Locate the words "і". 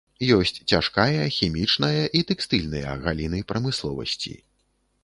2.21-2.25